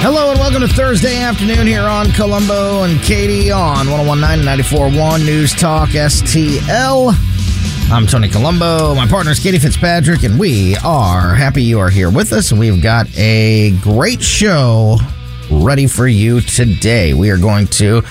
[0.00, 5.26] Hello and welcome to Thursday afternoon here on Colombo and Katie on 1019 and 94.1
[5.26, 7.12] News Talk STL.
[7.90, 8.94] I'm Tony Colombo.
[8.94, 12.52] My partner is Katie Fitzpatrick, and we are happy you are here with us.
[12.52, 14.98] And we've got a great show
[15.50, 17.14] ready for you today.
[17.14, 18.02] We are going to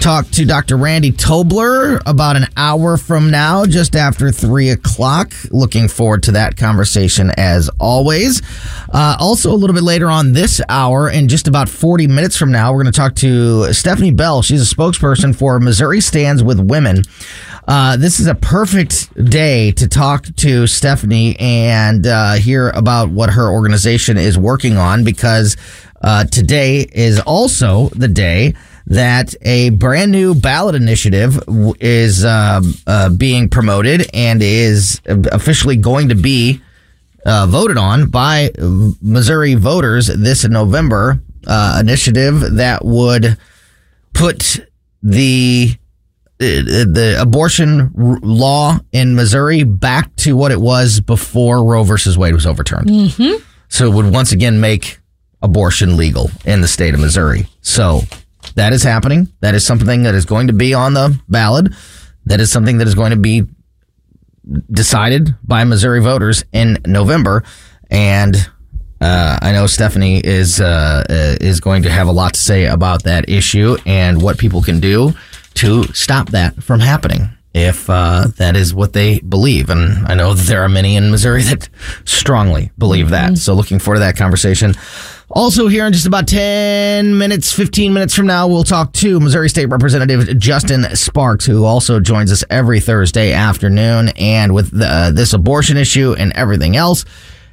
[0.00, 0.76] talk to Dr.
[0.76, 5.32] Randy Tobler about an hour from now, just after three o'clock.
[5.50, 8.42] Looking forward to that conversation as always.
[8.92, 12.52] Uh, also, a little bit later on this hour, in just about 40 minutes from
[12.52, 14.42] now, we're going to talk to Stephanie Bell.
[14.42, 17.02] She's a spokesperson for Missouri Stands with Women.
[17.66, 23.30] Uh, this is a perfect day to talk to Stephanie and uh, hear about what
[23.30, 25.56] her organization is working on because
[26.04, 28.54] uh, today is also the day
[28.86, 35.76] that a brand new ballot initiative w- is um, uh, being promoted and is officially
[35.76, 36.60] going to be
[37.24, 38.50] uh, voted on by
[39.00, 41.20] Missouri voters this November.
[41.46, 43.36] Uh, initiative that would
[44.14, 44.66] put
[45.02, 45.70] the
[46.40, 47.90] uh, the abortion
[48.22, 52.88] law in Missouri back to what it was before Roe versus Wade was overturned.
[53.68, 55.00] So it would once again make
[55.44, 57.46] abortion legal in the state of Missouri.
[57.60, 58.00] So
[58.56, 59.28] that is happening.
[59.40, 61.72] That is something that is going to be on the ballot.
[62.26, 63.42] That is something that is going to be
[64.70, 67.44] decided by Missouri voters in November.
[67.90, 68.34] And
[69.00, 72.64] uh, I know Stephanie is uh, uh, is going to have a lot to say
[72.66, 75.12] about that issue and what people can do
[75.54, 79.70] to stop that from happening if uh, that is what they believe.
[79.70, 81.68] And I know that there are many in Missouri that
[82.04, 83.38] strongly believe that.
[83.38, 84.74] So looking forward to that conversation.
[85.34, 89.48] Also, here in just about 10 minutes, 15 minutes from now, we'll talk to Missouri
[89.48, 94.10] State Representative Justin Sparks, who also joins us every Thursday afternoon.
[94.10, 97.04] And with the, uh, this abortion issue and everything else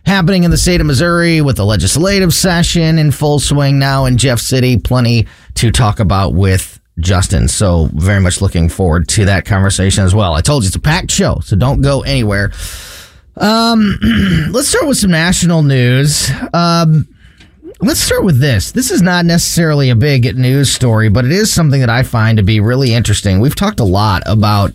[0.05, 4.19] happening in the state of Missouri with the legislative session in full swing now in
[4.19, 7.47] Jeff City, plenty to talk about with Justin.
[7.47, 10.35] So, very much looking forward to that conversation as well.
[10.35, 12.51] I told you it's a packed show, so don't go anywhere.
[13.37, 13.97] Um,
[14.51, 16.29] let's start with some national news.
[16.53, 17.07] Um,
[17.81, 18.71] let's start with this.
[18.71, 22.37] This is not necessarily a big news story, but it is something that I find
[22.37, 23.39] to be really interesting.
[23.39, 24.73] We've talked a lot about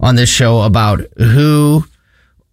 [0.00, 1.84] on this show about who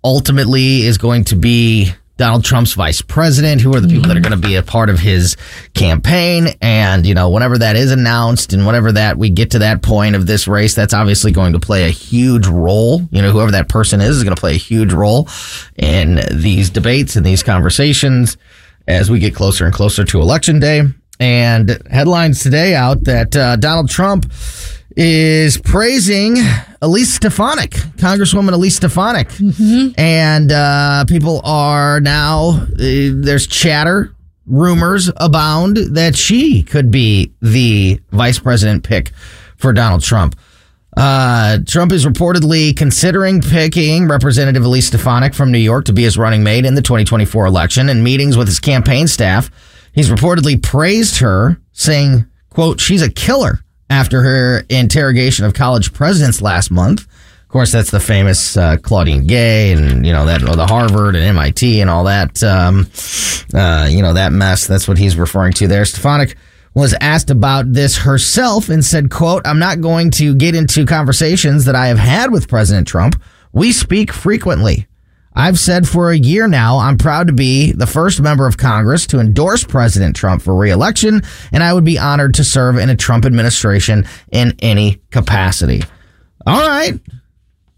[0.03, 4.21] ultimately is going to be Donald Trump's vice president, who are the people that are
[4.21, 5.35] going to be a part of his
[5.73, 6.47] campaign.
[6.61, 10.15] And, you know, whenever that is announced and whenever that we get to that point
[10.15, 13.01] of this race, that's obviously going to play a huge role.
[13.11, 15.27] You know, whoever that person is is going to play a huge role
[15.75, 18.37] in these debates and these conversations
[18.87, 20.83] as we get closer and closer to election day.
[21.19, 24.31] And headlines today out that uh, Donald Trump
[24.95, 26.37] is praising
[26.81, 29.29] Elise Stefanik, Congresswoman Elise Stefanik.
[29.97, 34.13] And uh, people are now, uh, there's chatter,
[34.45, 39.11] rumors abound that she could be the vice president pick
[39.57, 40.39] for Donald Trump.
[40.97, 46.17] Uh, Trump is reportedly considering picking Representative Elise Stefanik from New York to be his
[46.17, 47.87] running mate in the 2024 election.
[47.87, 49.51] In meetings with his campaign staff,
[49.93, 53.59] he's reportedly praised her, saying, quote, she's a killer
[53.91, 57.01] after her interrogation of college presidents last month.
[57.01, 61.23] Of course, that's the famous uh, Claudine Gay and, you know, that, the Harvard and
[61.23, 62.87] MIT and all that, um,
[63.53, 64.65] uh, you know, that mess.
[64.65, 65.85] That's what he's referring to there.
[65.85, 66.35] Stefanik
[66.77, 71.65] was asked about this herself and said, quote, I'm not going to get into conversations
[71.65, 73.19] that I have had with President Trump.
[73.51, 74.85] We speak frequently.
[75.33, 79.07] I've said for a year now, I'm proud to be the first member of Congress
[79.07, 82.95] to endorse President Trump for reelection, and I would be honored to serve in a
[82.95, 85.83] Trump administration in any capacity.
[86.45, 86.93] All right.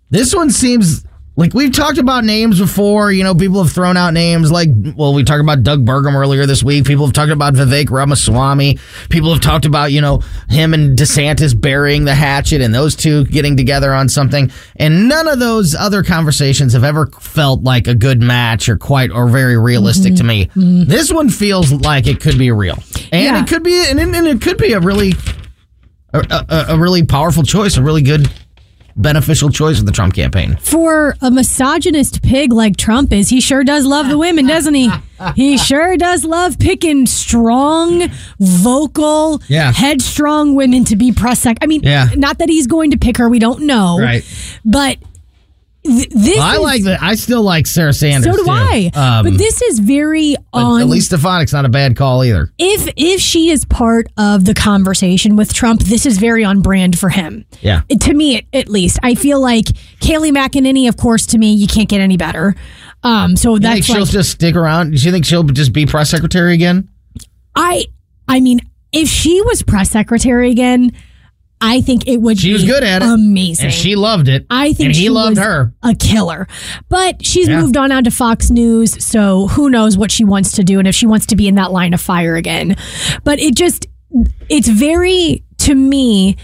[0.10, 1.06] This one seems
[1.40, 3.14] like we've talked about names before.
[3.14, 4.68] You know, people have thrown out names like,
[4.98, 6.84] well, we talked about Doug Burgum earlier this week.
[6.84, 8.78] People have talked about Vivek Ramaswamy.
[9.10, 13.24] People have talked about, you know, him and DeSantis burying the hatchet and those two
[13.24, 14.52] getting together on something.
[14.76, 19.10] And none of those other conversations have ever felt like a good match or quite
[19.10, 20.28] or very realistic to mm-hmm.
[20.28, 20.46] me.
[20.48, 20.90] Mm-hmm.
[20.90, 22.78] This one feels like it could be real.
[23.14, 23.42] And Yeah.
[23.42, 25.14] it could be, and, and it could be a really,
[26.14, 26.20] a,
[26.50, 28.30] a, a really powerful choice, a really good
[29.00, 30.58] beneficial choice of the Trump campaign.
[30.62, 34.92] For a misogynist pig like Trump is, he sure does love the women, doesn't he?
[35.36, 38.10] He sure does love picking strong,
[38.40, 39.72] vocal, Yeah.
[39.74, 41.58] headstrong women to be press sec.
[41.62, 42.10] I mean, Yeah.
[42.16, 44.00] not that he's going to pick her, we don't know.
[44.00, 44.24] Right.
[44.64, 44.98] But
[45.86, 47.02] th- this I is- like that.
[47.02, 48.26] I still like Sarah Sanders.
[48.32, 48.52] so do too.
[48.52, 48.92] I.
[48.94, 52.52] Um, but this is very on at least Stefanik's not a bad call either.
[52.58, 56.98] if if she is part of the conversation with Trump, this is very on brand
[57.00, 57.46] for him.
[57.62, 57.82] Yeah.
[58.02, 59.66] To me, at, least, I feel like
[60.00, 60.88] Kayleigh McEnany.
[60.88, 62.56] Of course, to me, you can't get any better.
[63.04, 64.92] Um, so You think that's she'll like just stick around?
[64.92, 66.90] Do you think she'll just be press secretary again?
[67.56, 67.86] I
[68.28, 68.60] I mean,
[68.92, 70.92] if she was press secretary again,
[71.62, 72.40] I think it would.
[72.40, 73.06] She was good at it.
[73.06, 73.66] Amazing.
[73.66, 74.46] And she loved it.
[74.50, 75.74] I think and he she loved was her.
[75.84, 76.48] a killer.
[76.88, 77.60] But she's Yeah.
[77.62, 80.88] moved on now to Fox News, so who knows what she wants to do and
[80.88, 82.78] if she wants to be in that line of fire again.
[83.26, 83.88] But it just
[84.50, 86.38] it's very to me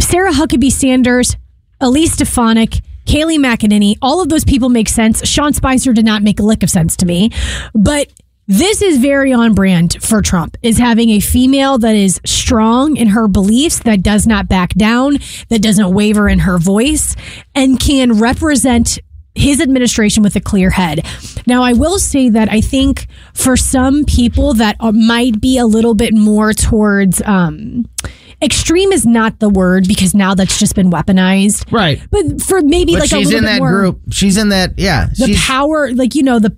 [0.00, 1.36] Sarah Huckabee Sanders,
[1.80, 5.26] Elise Stefanik, Kayleigh McEnany, all of those people make sense.
[5.26, 7.30] Sean Spicer did not make a lick of sense to me.
[7.74, 8.08] But
[8.48, 13.08] this is very on brand for Trump is having a female that is strong in
[13.08, 17.16] her beliefs, that does not back down, that doesn't waver in her voice,
[17.54, 18.98] and can represent
[19.34, 21.04] his administration with a clear head.
[21.46, 25.94] Now, I will say that I think for some people that might be a little
[25.94, 27.86] bit more towards um,
[28.40, 31.70] extreme is not the word because now that's just been weaponized.
[31.70, 32.00] Right.
[32.10, 34.00] But for maybe But like a she's little in that more group.
[34.10, 34.72] She's in that.
[34.78, 35.08] Yeah.
[35.16, 36.56] the power, like you know the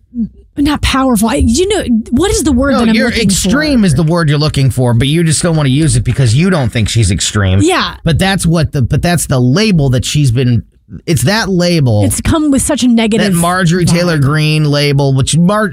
[0.65, 1.29] not powerful.
[1.29, 3.87] I, you know what is the word no, that I'm you're looking extreme for?
[3.87, 6.35] is the word you're looking for, but you just don't want to use it because
[6.35, 7.61] you don't think she's extreme.
[7.63, 7.97] Yeah.
[8.05, 10.67] But that's what the but that's the label that she's been.
[11.05, 12.05] It's that label.
[12.05, 13.35] It's come with such a negative.
[13.35, 13.91] that Marjorie vibe.
[13.93, 15.71] Taylor Greene label, which Mar-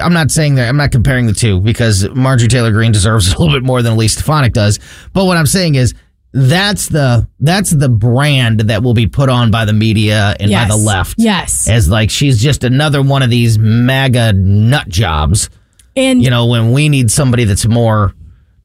[0.00, 3.38] I'm not saying that I'm not comparing the two because Marjorie Taylor Greene deserves a
[3.38, 4.78] little bit more than Elise Stefanik does.
[5.12, 5.92] But what I'm saying is
[6.36, 10.64] that's the that's the brand that will be put on by the media and Yes.
[10.68, 11.14] by the left.
[11.16, 11.68] Yes.
[11.68, 15.48] as like she's just another one of these MAGA nut jobs.
[15.96, 18.14] and You know, when we need somebody that's more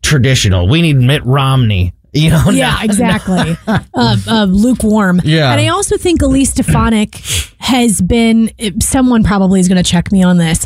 [0.02, 1.94] traditional, we need Mitt Romney.
[2.12, 3.56] You know, yeah, not- exactly.
[3.68, 5.22] uh, uh, lukewarm.
[5.24, 5.52] Yeah.
[5.52, 7.22] And I also think Elise Stefanik
[7.60, 8.50] has been,
[8.82, 10.66] someone probably is going to check me on this,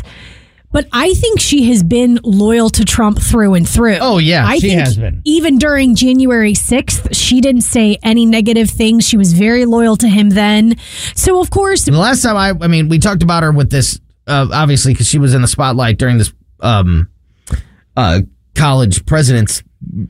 [0.74, 3.98] but I think she has been loyal to Trump through and through.
[4.00, 5.22] Oh, yeah, I she think has been.
[5.24, 9.06] Even during January 6th, she didn't say any negative things.
[9.06, 10.76] She was very loyal to him then.
[11.14, 14.00] So, of course, The last time I, I mean, we talked about her with this,
[14.26, 17.08] uh, obviously, because she was in the spotlight during this um,
[17.96, 18.22] uh,
[18.56, 19.62] college president's,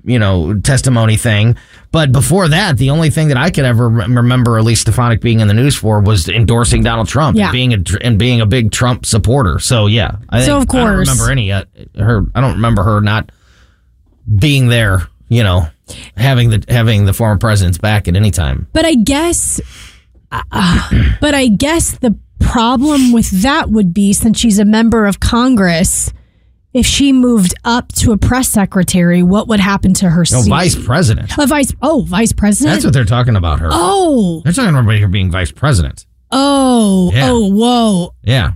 [0.05, 1.56] you know, testimony thing.
[1.93, 5.41] But before that, the only thing that I could ever re- remember least Stefanik being
[5.41, 7.47] in the news for was endorsing Donald Trump Yeah.
[7.47, 9.59] and being a and being a big Trump supporter.
[9.59, 11.09] So yeah, I So, of I don't course.
[11.09, 11.65] remember any uh,
[11.99, 12.25] her.
[12.35, 13.31] I don't remember her not
[14.38, 15.09] being there.
[15.29, 15.69] You know,
[16.17, 18.67] having the having the former president's back at any time.
[18.73, 19.61] But I guess,
[20.31, 20.43] uh,
[21.20, 26.12] but I guess the problem with that would be since she's a member of Congress,
[26.75, 30.50] if she moved up to a press secretary, what would happen to her No, seat?
[30.50, 31.32] vice president.
[31.38, 31.73] A vice.
[31.81, 32.75] Oh, vice president.
[32.75, 33.69] That's what they're talking about her.
[33.71, 36.05] oh, They're talking about her being vice president.
[36.32, 37.31] oh, Yeah.
[37.31, 38.15] oh, whoa.
[38.23, 38.53] Yeah.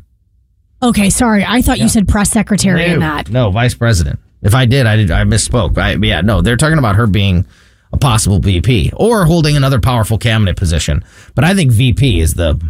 [0.83, 1.45] Okay, sorry.
[1.47, 3.31] I thought you said press secretary in no, that.
[3.31, 4.19] no, vice president.
[4.43, 5.11] If I did, I did.
[5.11, 5.77] I misspoke.
[5.79, 7.47] I, yeah, no, they're talking about her being
[7.93, 11.05] a possible VP or holding another powerful cabinet position.
[11.35, 12.61] But I think VP is the.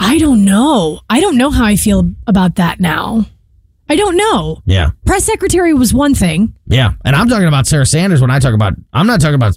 [0.00, 1.00] I don't know.
[1.08, 3.26] I don't know how I feel about that now.
[3.88, 4.62] I don't know.
[4.66, 6.54] Yeah, Press secretary was one thing.
[6.66, 8.74] yeah, and I'm talking about Sarah Sanders when I talk about.
[8.92, 9.56] I'm not talking about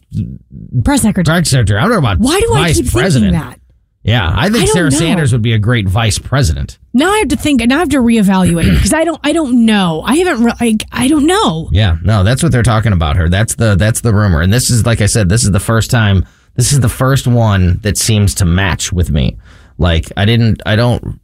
[0.84, 1.40] Press secretary.
[1.40, 1.80] press secretary.
[1.80, 3.34] I'm talking about Why do I vice keep president.
[3.34, 3.60] thinking that?
[4.02, 4.98] Yeah, I think I don't Sarah know.
[4.98, 6.80] Sanders would be a great vice president.
[6.94, 7.62] Now I have to think.
[7.66, 9.20] Now I have to reevaluate because I don't.
[9.24, 10.02] I don't know.
[10.06, 10.46] I haven't.
[10.46, 11.70] Re- I, I don't know.
[11.74, 13.28] Yeah, no, that's what they're talking about her.
[13.30, 14.42] That's the that's the rumor.
[14.42, 16.26] And this is like I said, this is the first time
[16.56, 19.38] this is the first one that seems to match with me.
[19.78, 21.20] Like I didn't I don't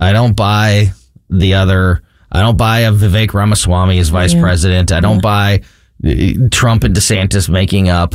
[0.00, 0.92] I don't buy
[1.28, 4.92] the other I don't buy a Vivek Ramaswamy as vice president.
[4.92, 5.62] I don't buy
[6.04, 6.10] uh,
[6.50, 8.14] Trump and DeSantis making up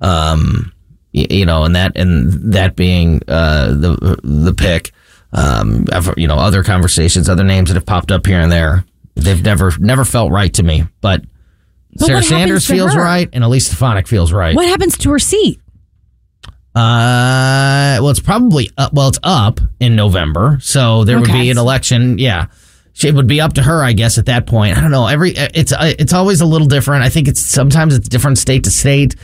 [0.00, 0.72] um
[1.14, 4.92] y- you know and that and that being uh the the pick.
[5.32, 8.84] Um I've, you know other conversations other names that have popped up here and there.
[9.16, 11.22] They've never never felt right to me but,
[11.96, 13.00] But Sarah Sanders feels her?
[13.00, 14.54] right and Elise Stefanik feels right.
[14.56, 15.60] What happens to her seat?
[16.76, 21.58] uh well it's probably up, well it's up in November so there would be an
[21.58, 22.46] election yeah
[23.02, 25.32] it would be up to her I guess at that point I don't know every
[25.36, 29.16] it's it's always a little different I think it's sometimes it's different state to state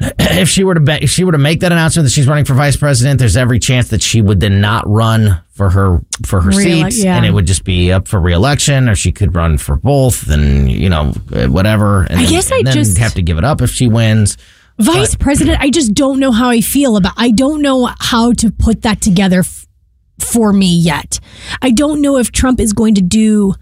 [0.00, 2.46] if she were to be, if she were to make that announcement that she's running
[2.46, 6.40] for vice president, there's every chance that she would then not run for her for
[6.40, 7.16] her Reelec- seat, yeah.
[7.16, 10.70] and it would just be up for reelection, or she could run for both, and
[10.70, 12.04] you know uh, whatever.
[12.04, 14.38] And I then, guess I just- have to give it up if she wins.
[14.78, 15.60] Vice president.
[15.60, 17.12] I just don't know how I feel about.
[17.18, 19.42] I don't know how to put that together
[20.22, 21.20] for me yet.
[21.62, 23.54] I don't know if Trump is going to do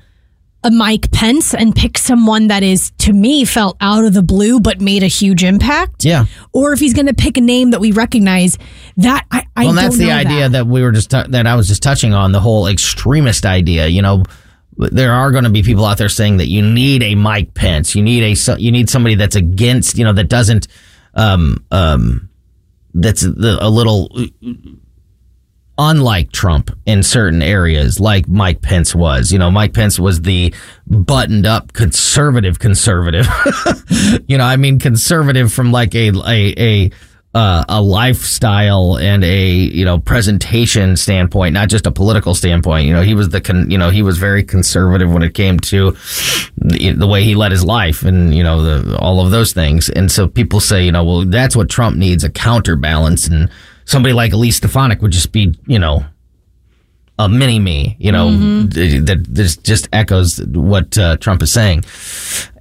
[0.65, 4.59] a Mike Pence and pick someone that is to me felt out of the blue
[4.59, 6.05] but made a huge impact.
[6.05, 6.27] Yeah.
[6.53, 8.59] Or if he's going to pick a name that we recognize.
[8.97, 10.53] That I, I Well, that's the idea that.
[10.53, 10.67] that.
[10.67, 13.87] we were just t- that I was just touching on the whole extremist idea.
[13.87, 14.25] You know,
[14.77, 17.95] there are going to be people out there saying that you need a Mike Pence,
[17.95, 20.67] you need a you need somebody that's against, you know, that doesn't,
[21.15, 22.29] um, um,
[22.95, 24.11] that's the, a little
[25.79, 29.33] unlike Trump in certain areas, like Mike Pence was.
[29.33, 30.53] You know, Mike Pence was the
[30.87, 33.27] buttoned up conservative conservative.
[34.27, 36.91] you know, I mean conservative from like a a a
[37.35, 42.87] uh, a lifestyle and a you know presentation standpoint, not just a political standpoint.
[42.87, 45.61] You know, he was the con- you know he was very conservative when it came
[45.61, 45.93] to
[46.57, 49.89] the, the way he led his life and you know the, all of those things.
[49.91, 53.51] And so people say, you know, well, that's what Trump needs a counterbalance, and
[53.89, 56.05] somebody like Elise Stefanik would just be, you know.
[57.21, 59.05] A mini me, you know, mm-hmm.
[59.07, 61.83] that just just echoes what uh, Trump is saying,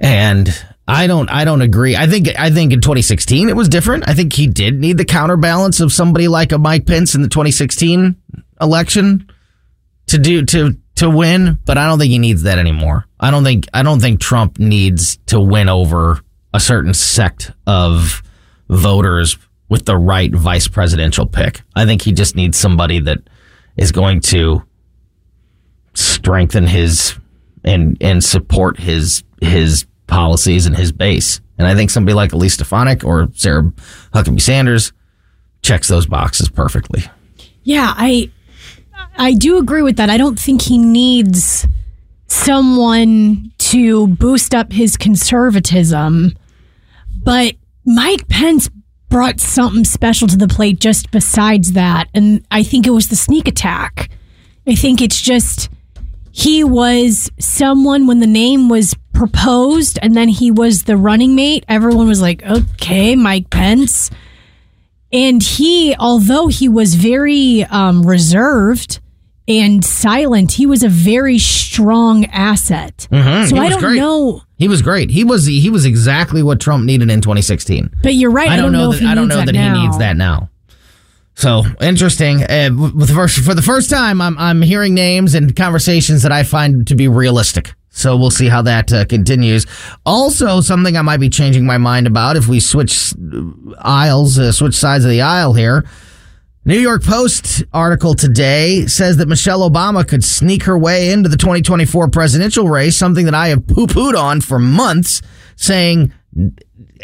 [0.01, 0.49] and
[0.87, 1.95] I don't I don't agree.
[1.95, 4.09] I think I think in 2016 it was different.
[4.09, 7.27] I think he did need the counterbalance of somebody like a Mike Pence in the
[7.27, 8.15] 2016
[8.59, 9.29] election
[10.07, 13.05] to do to to win, but I don't think he needs that anymore.
[13.19, 16.19] I don't think I don't think Trump needs to win over
[16.51, 18.23] a certain sect of
[18.69, 19.37] voters
[19.69, 21.61] with the right vice presidential pick.
[21.75, 23.19] I think he just needs somebody that
[23.75, 24.63] is going to
[25.93, 27.17] strengthen his
[27.63, 31.41] and and support his his policies and his base.
[31.57, 33.71] And I think somebody like Elise Stefanik or Sarah
[34.13, 34.93] Huckabee Sanders
[35.61, 37.03] checks those boxes perfectly.
[37.63, 38.31] Yeah, I
[39.17, 40.09] I do agree with that.
[40.09, 41.67] I don't think he needs
[42.27, 46.33] someone to boost up his conservatism,
[47.23, 47.55] but
[47.85, 48.69] Mike Pence
[49.09, 52.09] brought something special to the plate just besides that.
[52.13, 54.09] And I think it was the sneak attack.
[54.67, 55.69] I think it's just
[56.31, 61.65] he was someone when the name was proposed and then he was the running mate.
[61.67, 64.11] Everyone was like, okay, Mike Pence.
[65.11, 68.99] And he, although he was very um, reserved
[69.47, 73.07] and silent, he was a very strong asset.
[73.11, 73.49] Mm-hmm.
[73.49, 73.97] So I don't great.
[73.97, 74.41] know.
[74.57, 75.11] He was great.
[75.11, 77.91] He was he was exactly what Trump needed in 2016.
[78.01, 78.49] But you're right.
[78.49, 80.49] I, don't, know, that I don't know that, that he needs that now.
[81.35, 82.41] So interesting.
[82.41, 86.31] Uh, with the first, for the first time, I'm I'm hearing names and conversations that
[86.31, 87.75] I find to be realistic.
[87.91, 89.65] So we'll see how that uh, continues.
[90.05, 93.13] Also, something I might be changing my mind about if we switch
[93.79, 95.83] aisles, uh, switch sides of the aisle here.
[96.67, 101.37] New York Post article today says that Michelle Obama could sneak her way into the
[101.37, 105.21] 2024 presidential race, something that I have poo pooed on for months,
[105.55, 106.11] saying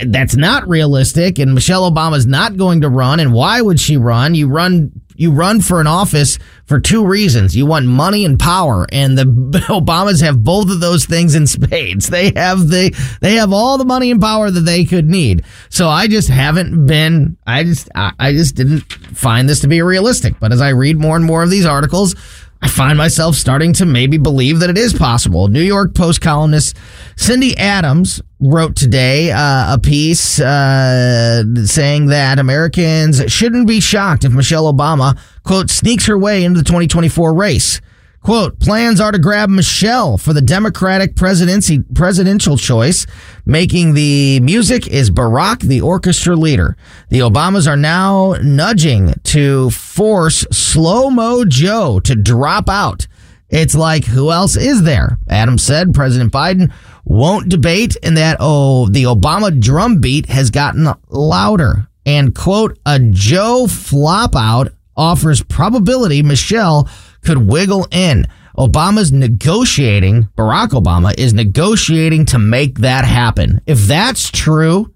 [0.05, 4.35] that's not realistic and Michelle Obama's not going to run and why would she run?
[4.35, 7.55] You run you run for an office for two reasons.
[7.55, 9.23] You want money and power and the
[9.69, 12.07] Obamas have both of those things in spades.
[12.07, 15.43] They have the they have all the money and power that they could need.
[15.69, 19.81] So I just haven't been I just I, I just didn't find this to be
[19.81, 20.39] realistic.
[20.39, 22.15] But as I read more and more of these articles,
[22.63, 25.50] I find myself starting to maybe believe that it is possible.
[25.50, 26.77] New York Post columnist
[27.17, 34.32] Cindy Adams wrote today uh, a piece uh, saying that Americans shouldn't be shocked if
[34.32, 37.82] Michelle Obama, quote, sneaks her way into the 2024 race.
[38.23, 43.05] Quote, plans are to grab Michelle for the Democratic presidency, presidential choice.
[43.45, 46.77] Making the music is Barack, the orchestra leader.
[47.09, 53.07] The Obamas are now nudging to force Slow Mo Joe to drop out.
[53.49, 55.17] It's like, who else is there?
[55.27, 56.71] Adams said President Biden
[57.03, 61.89] won't debate and that, oh, the Obama drumbeat has gotten louder.
[62.05, 66.87] And quote, a Joe flop out offers probability Michelle
[67.23, 68.27] could wiggle in.
[68.57, 73.61] Obama's negotiating, Barack Obama is negotiating to make that happen.
[73.65, 74.93] If that's true,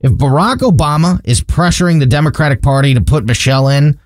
[0.00, 3.98] if Barack Obama is pressuring the Democratic Party to put Michelle in,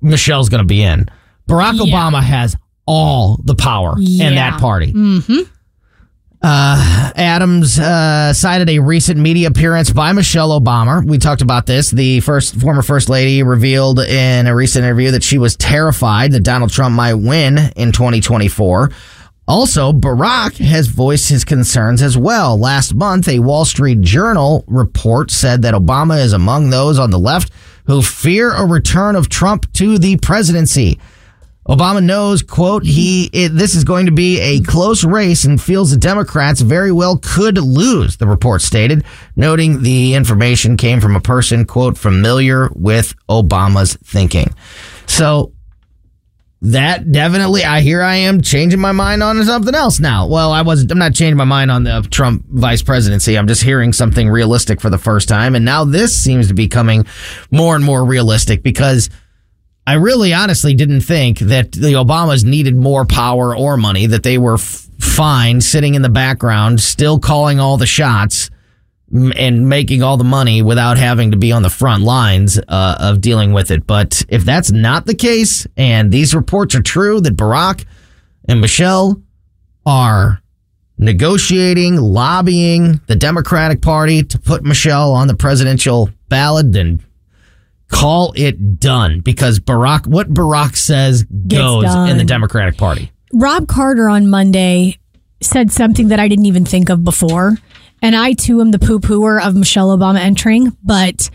[0.00, 1.06] Michelle's going to be in.
[1.46, 1.92] Barack yeah.
[1.92, 4.28] Obama has all the power yeah.
[4.28, 4.92] in that party.
[4.92, 5.42] Mm-hmm.
[6.42, 11.04] Uh, Adams uh, cited a recent media appearance by Michelle Obama.
[11.04, 11.90] We talked about this.
[11.90, 16.40] The first former first lady revealed in a recent interview that she was terrified that
[16.42, 18.90] Donald Trump might win in 2024.
[19.46, 22.58] Also, Barack has voiced his concerns as well.
[22.58, 27.18] Last month, a Wall Street Journal report said that Obama is among those on the
[27.18, 27.52] left
[27.86, 30.98] who fear a return of Trump to the presidency.
[31.70, 35.92] Obama knows, quote, he it, this is going to be a close race and feels
[35.92, 39.04] the Democrats very well could lose, the report stated,
[39.36, 44.52] noting the information came from a person, quote, familiar with Obama's thinking.
[45.06, 45.52] So
[46.62, 50.26] that definitely I hear I am changing my mind on something else now.
[50.26, 53.38] Well, I wasn't I'm not changing my mind on the Trump vice presidency.
[53.38, 56.66] I'm just hearing something realistic for the first time and now this seems to be
[56.66, 57.06] coming
[57.52, 59.08] more and more realistic because
[59.90, 64.38] I really honestly didn't think that the Obamas needed more power or money, that they
[64.38, 68.50] were f- fine sitting in the background, still calling all the shots,
[69.12, 73.20] and making all the money without having to be on the front lines uh, of
[73.20, 73.84] dealing with it.
[73.84, 77.84] But if that's not the case, and these reports are true that Barack
[78.48, 79.20] and Michelle
[79.84, 80.40] are
[80.98, 87.04] negotiating, lobbying the Democratic Party to put Michelle on the presidential ballot, then
[87.90, 92.24] call it done because Barack, what Barack says goes in the.
[92.24, 93.10] Democratic Party.
[93.32, 94.96] Rob Carter on Monday
[95.42, 97.56] said something that I didn't even think of before.
[98.02, 101.28] And I too am the poo pooer of Michelle Obama entering, but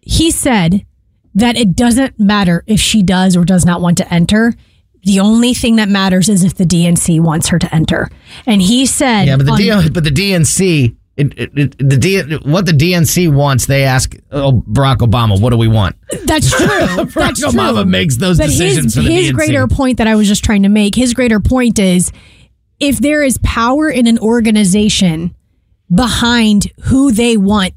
[0.00, 0.86] he said
[1.34, 4.54] that it doesn't matter if she does or does not want to enter.
[5.04, 8.08] The only thing that matters is if the DNC wants her to enter.
[8.46, 11.96] And he said, Yeah, but the on- D- but the DNC, it, it, it- the
[11.96, 16.50] D, what the DNC wants, they ask oh, Barack Obama, "What do we want?" That's
[16.56, 16.66] true.
[16.66, 17.50] Barack That's true.
[17.50, 20.44] Obama makes those but decisions his, for the his greater point that I was just
[20.44, 22.12] trying to make, his greater point is
[22.80, 25.34] if there is power in an organization
[25.92, 27.74] behind who they want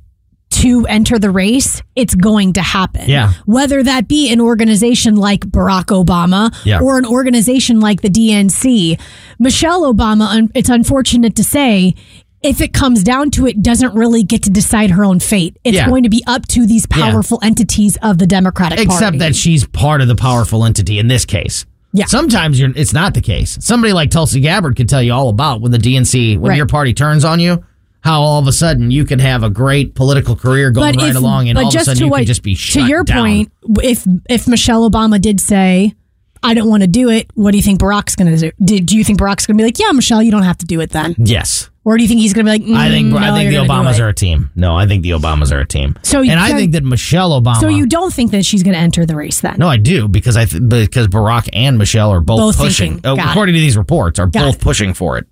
[0.49, 3.09] to enter the race, it's going to happen.
[3.09, 3.31] Yeah.
[3.45, 6.81] Whether that be an organization like Barack Obama Yeah.
[6.81, 8.99] or an organization like the DNC.
[9.39, 11.95] Michelle Obama, it's unfortunate to say,
[12.43, 15.57] if it comes down to it, doesn't really get to decide her own fate.
[15.63, 15.87] It's Yeah.
[15.87, 18.89] going to be up to these powerful entities of the Democratic Party.
[18.91, 21.65] Except that she's part of the powerful entity in this case.
[21.93, 22.05] Yeah.
[22.05, 23.57] Sometimes you're, it's not the case.
[23.61, 26.57] Somebody like Tulsi Gabbard could tell you all about when the DNC, when Right.
[26.57, 27.63] your party turns on you,
[27.99, 31.49] how all of a sudden you can have a great political career going right along,
[31.49, 33.23] and all of a sudden you can just be shut to your down.
[33.23, 33.51] point,
[33.83, 35.93] if if Michelle Obama did say,
[36.41, 38.79] "I don't want to do it," what do you think Barack's going to do?
[38.79, 40.79] Do you think Barack's going to be like, "Yeah, Michelle, you don't have to do
[40.79, 41.69] it then," Yes.
[41.83, 43.53] Or do you think he's going to be like, I think "Mm, I think the
[43.55, 44.51] you're gonna do Obamas it." are a team.
[44.55, 45.97] No, I think the Obamas are a team.
[46.03, 47.57] So you and I think that Michelle Obama.
[47.59, 49.55] So you don't think that she's going to enter the race then?
[49.57, 52.99] No, I do because I th- because Barack and Michelle are both, Both pushing.
[53.05, 54.61] uh, according to these reports, are Got both it.
[54.61, 55.27] pushing for it.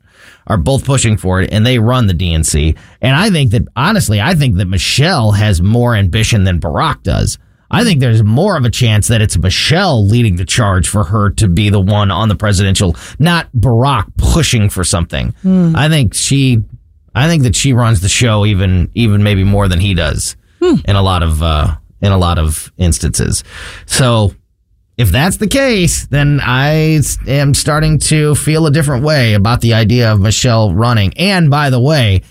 [0.47, 2.75] Are both pushing for it, and they run the DNC.
[3.01, 7.37] And I think that honestly, I think that Michelle has more ambition than Barack does.
[7.71, 11.29] I think there's more of a chance that it's Michelle leading the charge for her
[11.31, 15.29] to be the one on the presidential, not Barack pushing for something.
[15.43, 15.75] Hmm.
[15.75, 16.63] I think she,
[17.13, 20.75] I think that she runs the show even even maybe more than he does Hmm.
[20.85, 23.43] in a lot of uh, in a lot of instances.
[23.85, 24.33] So
[24.97, 29.73] if that's the case, then I am starting to feel a different way about the
[29.73, 31.13] idea of Michelle running.
[31.17, 32.23] And by the way,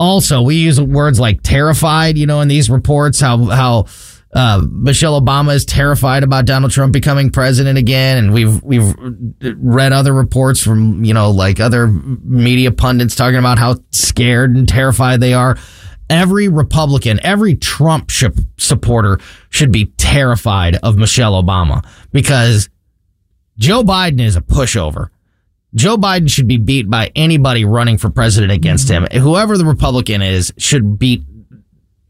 [0.00, 3.86] also we use words like terrified, you know, in these reports, how how
[4.34, 8.92] uh, Michelle Obama is terrified about Donald Trump becoming president again, and we've we've
[9.40, 14.68] read other reports from you know like other media pundits talking about how scared and
[14.68, 15.56] terrified they are.
[16.10, 18.24] Every Republican, every Trump sh-
[18.58, 19.20] supporter
[19.50, 22.68] should be terrified of Michelle Obama because
[23.56, 25.10] Joe Biden is a pushover.
[25.74, 29.06] Joe Biden should be beat by anybody running for president against him.
[29.12, 31.22] Whoever the Republican is should beat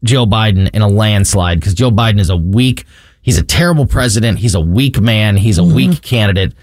[0.05, 2.85] Joe Biden in a landslide because Joe Biden is a weak,
[3.21, 4.39] he's a terrible president.
[4.39, 5.35] He's a weak man.
[5.35, 5.75] He's a mm-hmm.
[5.75, 6.53] weak candidate.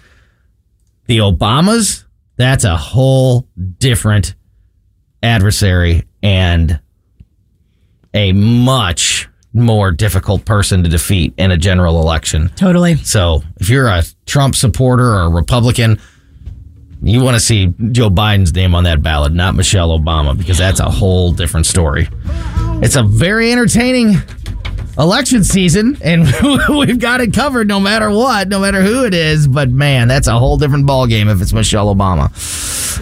[1.07, 2.05] The Obamas,
[2.37, 4.35] that's a whole different
[5.23, 6.81] adversary and
[8.15, 12.49] a much more difficult person to defeat in a general election.
[12.57, 12.97] Totally.
[12.97, 16.01] So if you're a Trump supporter or a Republican,
[17.03, 20.81] you want to see Joe Biden's name on that ballot, not Michelle Obama, because that's
[20.81, 22.09] a whole different story.
[22.81, 24.15] It's a very entertaining
[24.99, 26.23] election season, and
[26.69, 29.49] we've got it covered no matter what, no matter who it is.
[29.49, 32.31] But man, that's a whole different ballgame if it's Michelle Obama.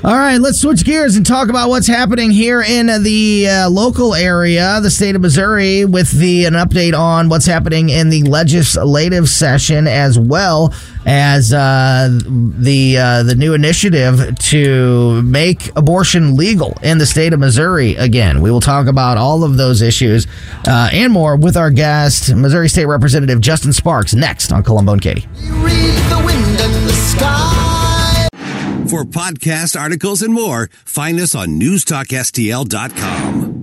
[0.03, 4.15] All right, let's switch gears and talk about what's happening here in the uh, local
[4.15, 9.29] area, the state of Missouri, with the an update on what's happening in the legislative
[9.29, 10.73] session, as well
[11.05, 17.41] as uh, the uh, the new initiative to make abortion legal in the state of
[17.41, 17.97] Missouri.
[17.97, 20.27] Again, we will talk about all of those issues
[20.67, 25.01] uh, and more with our guest, Missouri State Representative Justin Sparks, next on Colombo and
[25.01, 25.27] Katie.
[25.49, 28.29] Read the wind and the sky.
[28.87, 33.57] For podcast articles and more, find us on newstalkstl.com.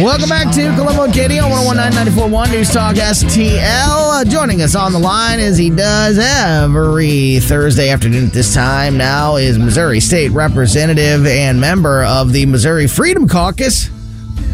[0.00, 4.20] Welcome back to Colombo and Katie on 1019 News Talk STL.
[4.20, 8.96] Uh, joining us on the line as he does every Thursday afternoon at this time
[8.96, 13.90] now is Missouri State Representative and member of the Missouri Freedom Caucus,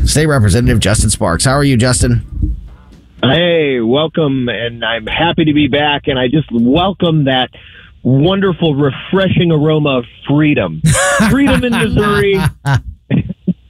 [0.06, 1.44] State Representative Justin Sparks.
[1.44, 2.56] How are you, Justin?
[3.22, 6.08] Hey, welcome, and I'm happy to be back.
[6.08, 7.50] And I just welcome that
[8.02, 10.80] wonderful, refreshing aroma of freedom.
[11.30, 12.36] Freedom in Missouri.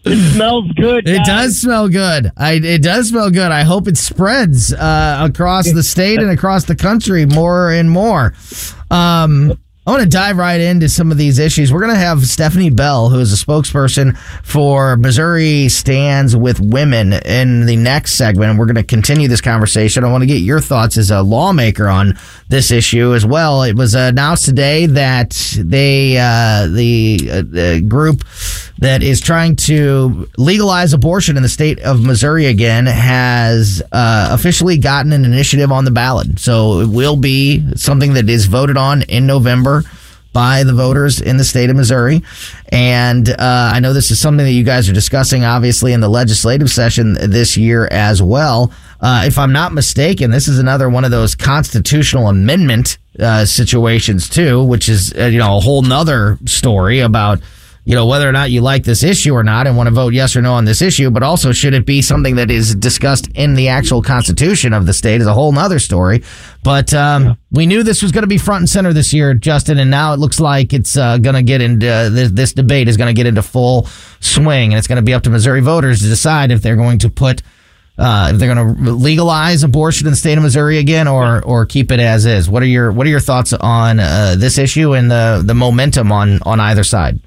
[0.05, 1.09] it smells good.
[1.09, 2.31] It does smell good.
[2.37, 3.51] I, it does smell good.
[3.51, 8.35] I hope it spreads uh, across the state and across the country more and more.
[8.91, 11.73] Um, I want to dive right into some of these issues.
[11.73, 14.15] We're going to have Stephanie Bell, who is a spokesperson
[14.45, 18.51] for Missouri Stands with Women, in the next segment.
[18.51, 20.05] And we're going to continue this conversation.
[20.05, 23.63] I want to get your thoughts as a lawmaker on this issue as well.
[23.63, 28.23] It was announced today that they, uh, the, uh, the group
[28.81, 34.79] that is trying to legalize abortion in the state of Missouri again has uh, officially
[34.79, 36.39] gotten an initiative on the ballot.
[36.39, 39.85] So it will be something that is voted on in November
[40.33, 42.23] by the voters in the state of Missouri.
[42.71, 43.37] And uh,
[43.75, 47.15] I know this is something that you guys are discussing, obviously, in the legislative session
[47.15, 48.73] this year as well.
[49.01, 54.29] Uh, if I'm not mistaken, this is another one of those constitutional amendment uh, situations
[54.29, 57.41] too, which is uh, you know a whole nother story about
[57.85, 60.13] you know, whether or not you like this issue or not and want to vote
[60.13, 63.29] yes or no on this issue, but also should it be something that is discussed
[63.35, 66.23] in the actual constitution of the state is a whole nother story.
[66.63, 67.35] But um, yeah.
[67.51, 70.13] we knew this was going to be front and center this year, Justin, and now
[70.13, 73.09] it looks like it's uh, going to get into uh, this, this debate is going
[73.09, 73.87] to get into full
[74.21, 76.99] swing, and it's going to be up to Missouri voters to decide if they're going
[76.99, 77.43] to put.
[77.99, 81.67] Uh, if they're going to legalize abortion in the state of Missouri again, or or
[81.67, 84.95] keep it as is, what are your what are your thoughts on uh, this issue
[84.95, 87.21] and the the momentum on on either side?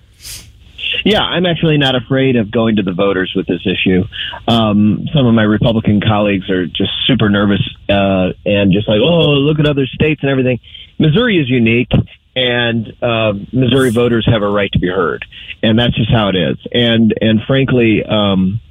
[1.05, 4.03] Yeah, I'm actually not afraid of going to the voters with this issue.
[4.47, 9.31] Um, some of my Republican colleagues are just super nervous uh, and just like, oh,
[9.31, 10.59] look at other states and everything.
[10.99, 11.91] Missouri is unique,
[12.35, 15.25] and uh, Missouri voters have a right to be heard,
[15.61, 16.57] and that's just how it is.
[16.71, 18.61] And and frankly, um,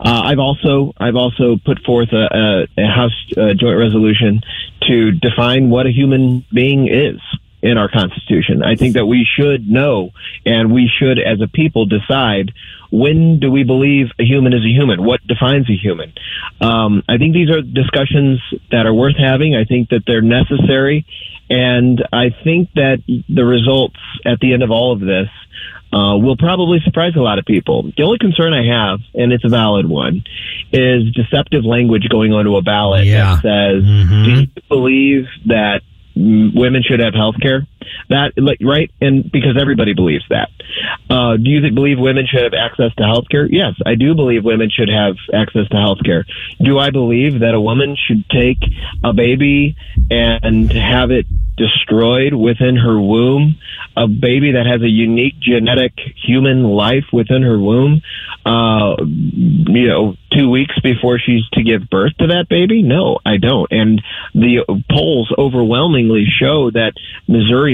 [0.00, 4.42] uh, I've also I've also put forth a, a, House uh, joint resolution
[4.88, 7.20] to define what a human being is
[7.66, 8.62] in our Constitution.
[8.62, 10.10] I think that we should know
[10.44, 12.52] and we should, as a people, decide
[12.90, 15.04] when do we believe a human is a human?
[15.04, 16.12] What defines a human?
[16.60, 19.56] Um, I think these are discussions that are worth having.
[19.56, 21.04] I think that they're necessary.
[21.50, 25.28] And I think that the results at the end of all of this
[25.92, 27.90] uh, will probably surprise a lot of people.
[27.96, 30.24] The only concern I have, and it's a valid one,
[30.72, 33.36] is deceptive language going onto a ballot yeah.
[33.36, 34.24] that says, mm-hmm.
[34.24, 35.82] "Do you believe that
[36.16, 37.66] women should have health care.
[38.08, 40.48] That like, right, and because everybody believes that.
[41.08, 43.46] Uh, do you believe women should have access to health care?
[43.46, 46.24] Yes, I do believe women should have access to health care.
[46.60, 48.58] Do I believe that a woman should take
[49.04, 49.76] a baby
[50.10, 53.56] and have it destroyed within her womb?
[53.96, 55.92] A baby that has a unique genetic
[56.26, 58.02] human life within her womb,
[58.44, 62.82] uh, you know, two weeks before she's to give birth to that baby?
[62.82, 63.70] No, I don't.
[63.70, 64.02] And
[64.34, 66.92] the polls overwhelmingly show that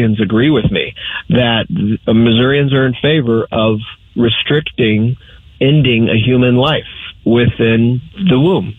[0.03, 0.95] Missourians agree with me
[1.31, 1.67] that
[2.07, 3.79] Missourians are in favor of
[4.17, 5.17] restricting
[5.61, 6.83] ending a human life
[7.25, 8.77] within the womb.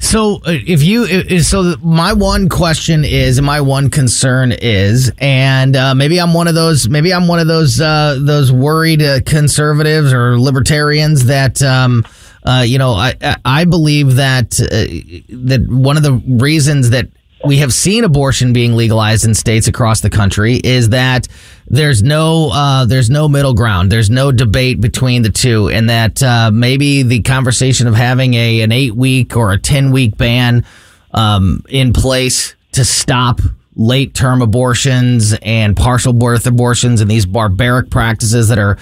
[0.00, 5.94] So uh, if you so my one question is my one concern is and uh,
[5.94, 10.12] maybe I'm one of those maybe I'm one of those uh, those worried uh, conservatives
[10.12, 12.04] or libertarians that um,
[12.44, 14.86] uh, you know I I believe that uh,
[15.30, 17.08] that one of the reasons that
[17.44, 21.28] we have seen abortion being legalized in states across the country is that
[21.66, 23.92] there's no uh, there's no middle ground.
[23.92, 28.62] There's no debate between the two, and that uh, maybe the conversation of having a
[28.62, 30.64] an eight week or a ten week ban
[31.12, 33.40] um, in place to stop
[33.76, 38.76] late term abortions and partial birth abortions and these barbaric practices that are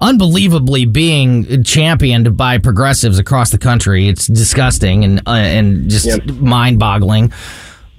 [0.00, 4.08] unbelievably being championed by progressives across the country.
[4.08, 6.24] It's disgusting and uh, and just yep.
[6.26, 7.32] mind boggling.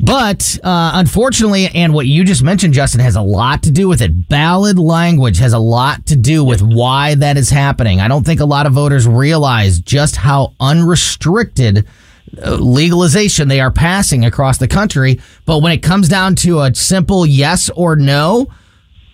[0.04, 4.02] But uh, unfortunately, and what you just mentioned, Justin, has a lot to do with
[4.02, 4.28] it.
[4.28, 8.02] Ballad language has a lot to do with why that is happening.
[8.02, 11.88] I don't think a lot of voters realize just how unrestricted
[12.44, 15.22] uh, legalization they are passing across the country.
[15.46, 18.50] But when it comes down to a simple yes or no,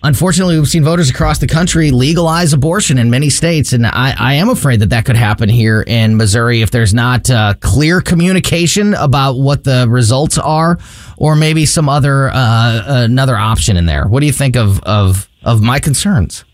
[0.02, 4.34] Unfortunately, we've seen voters across the country legalize abortion in many states, and I, I
[4.34, 8.94] am afraid that that could happen here in Missouri if there's not uh, clear communication
[8.94, 10.78] about what the results are,
[11.18, 14.08] or maybe some other uh, another option in there.
[14.08, 16.44] What do you think of of of my concerns?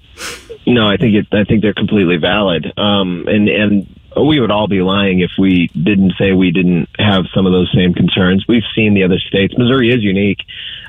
[0.67, 4.69] No, I think it, I think they're completely valid, um, and and we would all
[4.69, 8.45] be lying if we didn't say we didn't have some of those same concerns.
[8.49, 9.55] We've seen the other states.
[9.57, 10.39] Missouri is unique,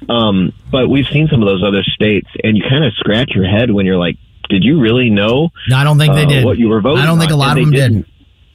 [0.09, 3.45] um, but we've seen some of those other states, and you kind of scratch your
[3.45, 4.17] head when you're like,
[4.49, 6.45] "Did you really know?" No, I don't think they uh, did.
[6.45, 7.03] What you were voting?
[7.03, 7.35] I don't think on?
[7.35, 8.07] a lot and of them didn't.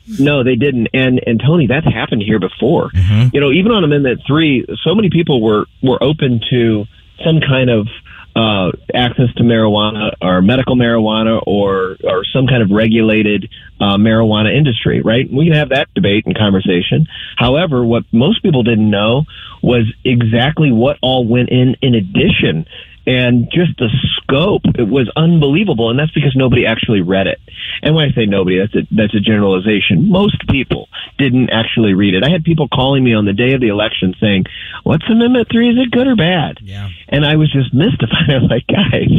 [0.06, 0.88] did No, they didn't.
[0.94, 2.90] And and Tony, that's happened here before.
[2.90, 3.34] Mm-hmm.
[3.34, 6.86] You know, even on Amendment Three, so many people were were open to
[7.24, 7.88] some kind of
[8.34, 14.56] uh, access to marijuana or medical marijuana or or some kind of regulated uh, marijuana
[14.56, 15.30] industry, right?
[15.30, 17.06] We can have that debate and conversation.
[17.36, 19.24] However, what most people didn't know
[19.62, 22.66] was exactly what all went in in addition
[23.06, 25.90] and just the scope it was unbelievable.
[25.90, 27.38] And that's because nobody actually read it.
[27.82, 30.08] And when i say nobody that's a that's a generalization.
[30.10, 30.88] Most people
[31.18, 32.24] didn't actually read it.
[32.24, 34.44] I had people calling me on the day of the election saying
[34.84, 36.58] what's amendment 3 is it good or bad?
[36.62, 36.90] Yeah.
[37.08, 38.28] and i was just mystified.
[38.28, 39.10] I was like guys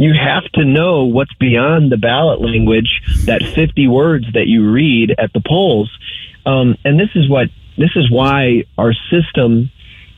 [0.00, 5.14] you have to know what's beyond the ballot language that 50 words that you read
[5.18, 5.90] at the polls.
[6.46, 9.70] Um, and this is what this is why our system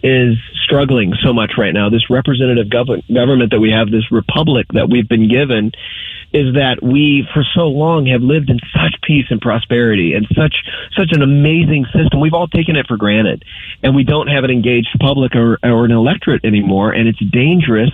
[0.02, 1.88] is struggling so much right now.
[1.88, 5.72] This representative gov- government that we have, this republic that we've been given,
[6.32, 10.54] is that we for so long have lived in such peace and prosperity and such
[10.96, 12.20] such an amazing system.
[12.20, 13.44] We've all taken it for granted,
[13.82, 16.92] and we don't have an engaged public or, or an electorate anymore.
[16.92, 17.90] And it's dangerous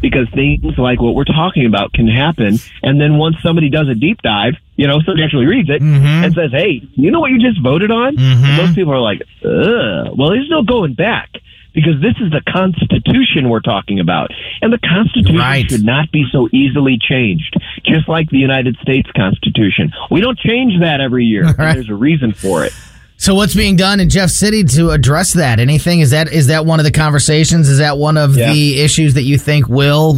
[0.00, 2.58] because things like what we're talking about can happen.
[2.82, 6.24] And then once somebody does a deep dive, you know, somebody actually reads it mm-hmm.
[6.24, 8.56] and says, "Hey, you know what you just voted on?" And mm-hmm.
[8.56, 11.30] most people are like, "Ugh." Well, there's no going back
[11.74, 14.30] because this is the Constitution we're talking about,
[14.62, 15.70] and the Constitution Right.
[15.70, 17.54] should not be so easily changed.
[17.86, 21.44] Just like the United States Constitution, we don't change that every year.
[21.58, 21.74] Right.
[21.74, 22.72] There's a reason for it.
[23.16, 25.60] So what's being done in Jeff City to address that?
[25.60, 26.00] Anything?
[26.00, 27.68] Is that is that one of the conversations?
[27.68, 28.50] Is that one of Yeah.
[28.52, 30.14] the issues that you think will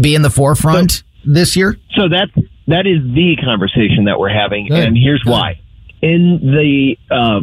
[0.00, 1.76] be in the forefront this year?
[1.94, 2.30] So that's
[2.66, 4.78] that is the conversation that we're having, Good.
[4.78, 5.30] and here's Good.
[5.32, 5.60] why.
[6.00, 7.40] In the uh,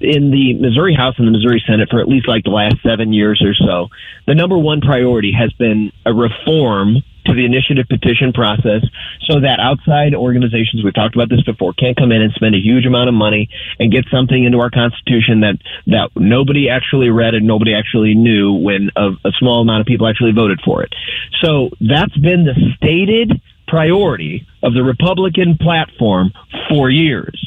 [0.00, 3.12] in the Missouri House and the Missouri Senate for at least like the last seven
[3.12, 3.88] years or so,
[4.26, 8.82] the number one priority has been a reform to the initiative petition process
[9.28, 12.58] so that outside organizations, we've talked about this before, can't come in and spend a
[12.58, 17.34] huge amount of money and get something into our Constitution that, that nobody actually read
[17.34, 20.92] and nobody actually knew when a, a small amount of people actually voted for it.
[21.42, 26.32] So that's been the stated priority of the Republican platform
[26.68, 27.38] for years.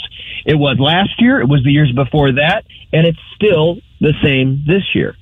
[0.46, 4.64] It was last year, it was the years before that, and it's still the same
[4.66, 5.16] this year.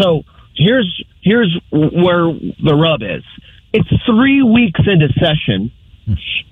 [0.00, 0.24] So
[0.56, 3.24] here's here's where the rub is.
[3.72, 5.70] It's three weeks into session,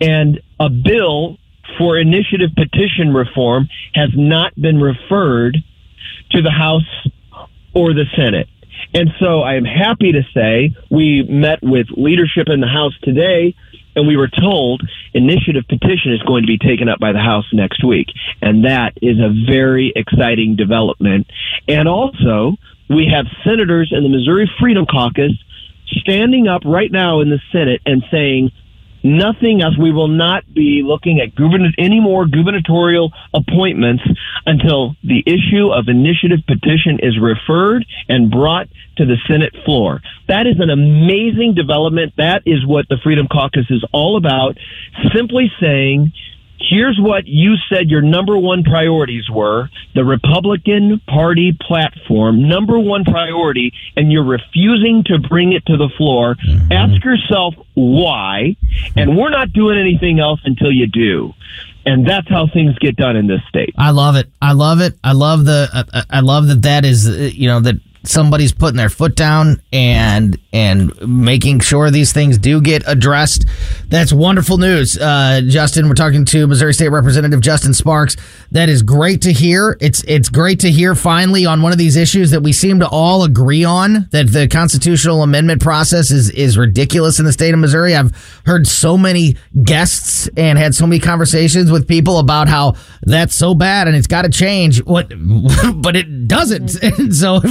[0.01, 1.39] and a bill
[1.79, 5.57] for initiative petition reform has not been referred
[6.31, 7.09] to the House
[7.75, 8.49] or the Senate.
[8.93, 13.55] And so I am happy to say we met with leadership in the House today
[13.97, 17.47] and we were told initiative petition is going to be taken up by the House
[17.53, 18.09] next week.
[18.43, 21.27] And that is a very exciting development.
[21.69, 22.57] And also,
[22.89, 25.33] we have senators in the Missouri Freedom Caucus
[25.87, 28.51] standing up right now in the Senate and saying,
[29.05, 29.77] nothing else.
[29.79, 31.31] We will not be looking at
[31.79, 34.03] any more gubernatorial appointments
[34.47, 40.01] until the issue of initiative petition is referred and brought to the Senate floor.
[40.27, 42.15] That is an amazing development.
[42.17, 44.57] That is what the Freedom Caucus is all about.
[45.15, 46.13] Simply saying,
[46.59, 53.05] Here's what you said your number one priorities were the Republican Party platform, number one
[53.05, 56.37] priority, and you're refusing to bring it to the floor.
[56.71, 58.57] Ask yourself why,
[58.97, 61.35] and we're not doing anything else until you do.
[61.87, 63.75] And that's how things get done in this state.
[63.77, 64.31] I love it.
[64.41, 64.95] I love it.
[65.05, 66.07] I love the.
[66.09, 66.63] I love that.
[66.63, 71.91] That is, uh, you know, that somebody's putting their foot down and and making sure
[71.91, 73.47] these things do get addressed.
[73.89, 75.89] That's wonderful news, uh, Justin.
[75.89, 78.17] We're talking to Missouri State Representative Justin Sparks.
[78.53, 79.77] That is great to hear.
[79.81, 82.89] It's it's great to hear finally on one of these issues that we seem to
[82.89, 87.61] all agree on that the constitutional amendment process is is ridiculous in the state of
[87.61, 87.95] Missouri.
[87.95, 88.13] I've
[88.47, 93.55] heard so many guests and had so many conversations with people about how that's so
[93.55, 94.83] bad and it's got to change.
[94.85, 95.09] What,
[95.77, 96.83] but it doesn't.
[96.83, 97.45] And so, if,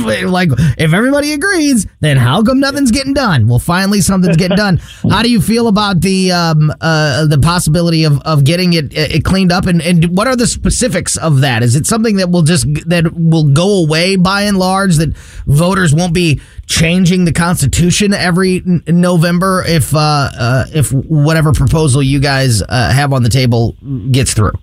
[0.45, 3.47] like, if everybody agrees, then how come nothing's getting done?
[3.47, 4.77] Well, finally, something's getting done.
[5.09, 9.23] How do you feel about the um, uh, the possibility of, of getting it, it
[9.23, 9.65] cleaned up?
[9.65, 11.63] And, and what are the specifics of that?
[11.63, 14.95] Is it something that will just that will go away by and large?
[14.97, 21.51] That voters won't be changing the Constitution every n- November if uh, uh, if whatever
[21.53, 23.75] proposal you guys uh, have on the table
[24.11, 24.53] gets through.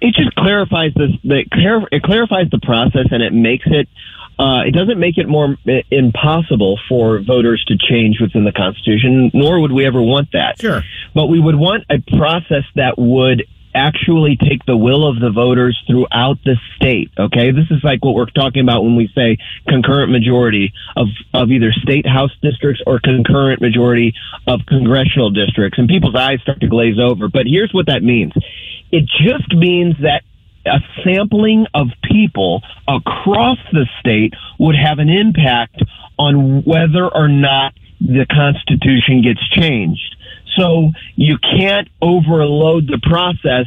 [0.00, 1.10] it just clarifies this.
[1.24, 1.44] The,
[1.90, 3.88] it clarifies the process, and it makes it.
[4.38, 5.56] Uh, it doesn't make it more
[5.90, 10.60] impossible for voters to change within the Constitution, nor would we ever want that.
[10.60, 10.82] Sure.
[11.14, 13.44] But we would want a process that would
[13.76, 17.10] actually take the will of the voters throughout the state.
[17.18, 19.36] Okay, this is like what we're talking about when we say
[19.68, 24.14] concurrent majority of of either state house districts or concurrent majority
[24.46, 27.28] of congressional districts, and people's eyes start to glaze over.
[27.28, 28.32] But here's what that means:
[28.90, 30.22] it just means that
[30.66, 35.82] a sampling of people across the state would have an impact
[36.18, 40.16] on whether or not the Constitution gets changed.
[40.56, 43.66] So you can't overload the process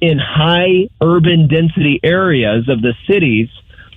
[0.00, 3.48] in high urban density areas of the cities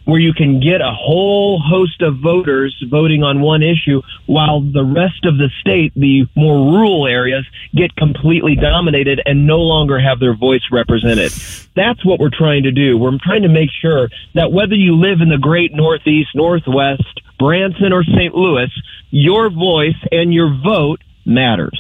[0.10, 4.84] where you can get a whole host of voters voting on one issue while the
[4.84, 7.46] rest of the state, the more rural areas,
[7.76, 11.32] get completely dominated and no longer have their voice represented.
[11.76, 12.98] That's what we're trying to do.
[12.98, 17.94] We're trying to make sure that whether you live in the great Northeast, Northwest, Branson,
[17.94, 18.34] or St.
[18.34, 18.70] Louis,
[19.12, 21.80] your voice and your vote matters.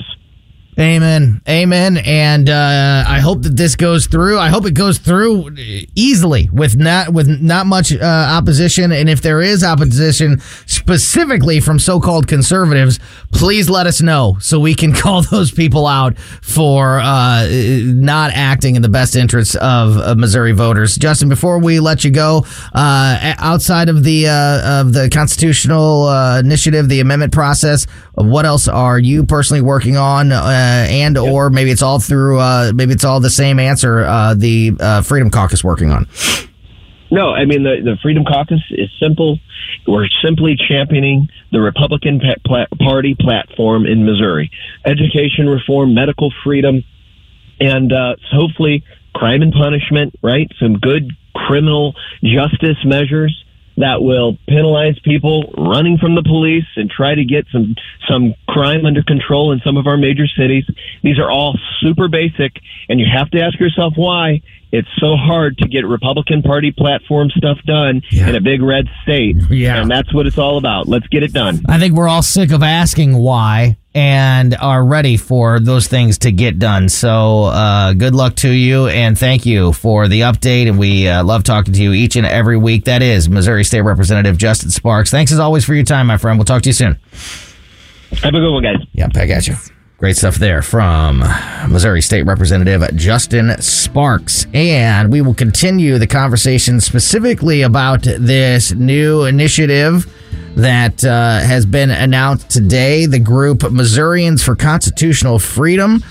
[0.79, 1.41] Amen.
[1.49, 1.97] Amen.
[1.97, 4.39] And uh, I hope that this goes through.
[4.39, 5.53] I hope it goes through
[5.93, 8.93] easily with not with not much uh, opposition.
[8.93, 12.97] And if there is opposition, specifically from so-called conservatives,
[13.33, 18.77] please let us know so we can call those people out for uh, not acting
[18.77, 20.95] in the best interests of, of, Missouri voters.
[20.95, 26.39] Justin, before we let you go, uh, outside of the uh, of the constitutional uh,
[26.39, 27.85] initiative, the amendment process,
[28.19, 30.31] what else are you personally working on?
[30.31, 34.33] Uh, and or maybe it's all through uh, maybe it's all the same answer uh,
[34.33, 36.07] the uh, Freedom Caucus working on.
[37.11, 39.39] No, I mean the the Freedom Caucus is simple.
[39.87, 42.21] We're simply championing the Republican
[42.79, 44.51] Party platform in Missouri:
[44.85, 46.83] education reform, medical freedom,
[47.59, 48.83] and uh, hopefully
[49.15, 50.13] crime and punishment.
[50.21, 53.45] Right, some good criminal justice measures
[53.79, 57.75] that will penalize people running from the police and try to get some
[58.07, 60.65] some crime under control in some of our major cities.
[61.01, 62.53] These are all super basic,
[62.89, 67.29] and you have to ask yourself why it's so hard to get Republican Party platform
[67.31, 68.29] stuff done yeah.
[68.29, 69.37] in a big red state.
[69.49, 69.81] Yeah.
[69.81, 70.87] And that's what it's all about.
[70.87, 71.61] Let's get it done.
[71.67, 76.31] I think we're all sick of asking why and are ready for those things to
[76.31, 76.89] get done.
[76.89, 80.67] So, uh, good luck to you and thank you for the update.
[80.67, 82.85] And we uh, love talking to you each and every week.
[82.85, 85.09] That is Missouri State Representative Justin Sparks.
[85.09, 86.37] Thanks as always for your time, my friend.
[86.37, 86.99] We'll talk to you soon.
[88.21, 88.85] Have a good one, guys.
[88.93, 89.55] Yeah, back at you.
[89.99, 91.19] Great stuff there from
[91.67, 94.47] Missouri State Representative Justin Sparks.
[94.53, 100.09] And we will continue the conversation specifically about this new initiative
[100.55, 103.07] that uh, has been announced today.
[103.07, 106.01] The group Missourians for Constitutional Freedom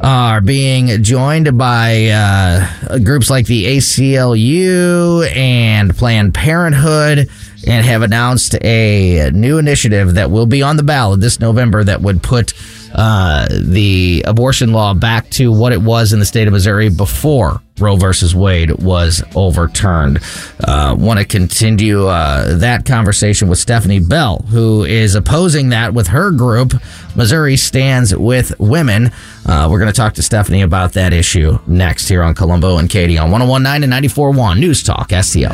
[0.00, 7.28] are being joined by uh, groups like the ACLU and Planned Parenthood
[7.66, 12.00] and have announced a new initiative that will be on the ballot this November that
[12.00, 12.54] would put
[12.94, 17.60] uh, the abortion law back to what it was in the state of Missouri before
[17.78, 20.18] Roe versus Wade was overturned.
[20.64, 26.08] Uh, Want to continue uh, that conversation with Stephanie Bell, who is opposing that with
[26.08, 26.72] her group,
[27.14, 29.10] Missouri Stands with Women.
[29.44, 32.88] Uh, we're going to talk to Stephanie about that issue next here on Colombo and
[32.88, 35.50] Katie on 1019 and 94.1 News Talk STL.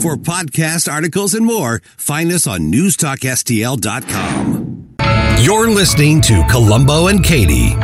[0.00, 4.96] For podcast articles and more, find us on newstalkstl.com.
[5.40, 7.74] You're listening to Colombo and Katie.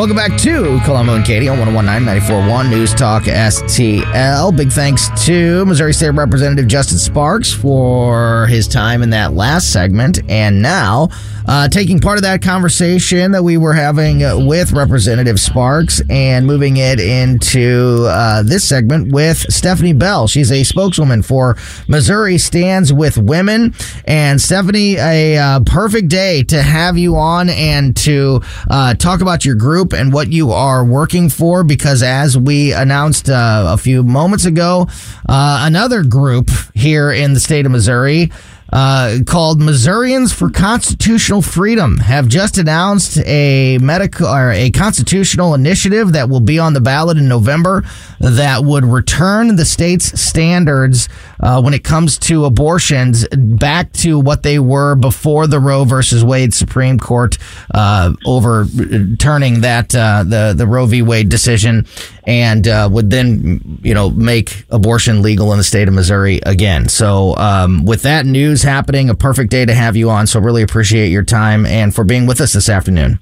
[0.00, 4.56] Welcome back to Colombo and Katie on 1019 941 News Talk STL.
[4.56, 10.20] Big thanks to Missouri State Representative Justin Sparks for his time in that last segment.
[10.26, 11.10] And now,
[11.46, 16.76] uh, taking part of that conversation that we were having with Representative Sparks and moving
[16.76, 20.28] it into uh, this segment with Stephanie Bell.
[20.28, 21.56] She's a spokeswoman for
[21.88, 23.74] Missouri Stands with Women.
[24.06, 29.44] And Stephanie, a uh, perfect day to have you on and to uh, talk about
[29.44, 34.02] your group and what you are working for because as we announced uh, a few
[34.02, 34.86] moments ago,
[35.28, 38.30] uh, another group here in the state of Missouri
[38.72, 46.12] uh, called Missourians for Constitutional Freedom have just announced a medical or a constitutional initiative
[46.12, 47.82] that will be on the ballot in November
[48.20, 51.08] that would return the state's standards
[51.40, 56.24] uh, when it comes to abortions back to what they were before the Roe versus
[56.24, 57.38] Wade Supreme Court
[57.74, 61.02] uh, overturning that uh, the the Roe v.
[61.02, 61.86] Wade decision
[62.24, 66.88] and uh, would then you know make abortion legal in the state of Missouri again.
[66.88, 70.26] So um, with that news happening, a perfect day to have you on.
[70.26, 73.20] So really appreciate your time and for being with us this afternoon.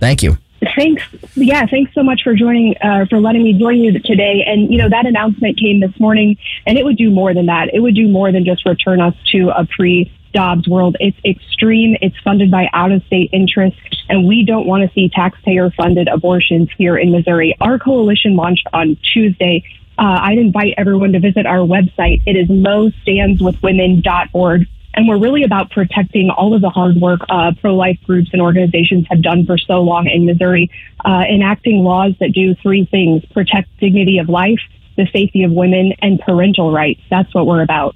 [0.00, 0.38] Thank you.
[0.74, 1.02] Thanks.
[1.34, 4.42] Yeah, thanks so much for joining, uh, for letting me join you today.
[4.46, 7.74] And, you know, that announcement came this morning, and it would do more than that.
[7.74, 10.96] It would do more than just return us to a pre Dobbs world.
[11.00, 11.96] It's extreme.
[12.02, 16.08] It's funded by out of state interests, and we don't want to see taxpayer funded
[16.08, 17.56] abortions here in Missouri.
[17.60, 19.64] Our coalition launched on Tuesday.
[19.98, 22.20] Uh, I'd invite everyone to visit our website.
[22.26, 24.66] It is mostandswithwomen.org.
[24.96, 28.40] And we're really about protecting all of the hard work uh, pro life groups and
[28.40, 30.70] organizations have done for so long in Missouri,
[31.04, 34.58] uh, enacting laws that do three things protect dignity of life,
[34.96, 37.02] the safety of women, and parental rights.
[37.10, 37.94] That's what we're about.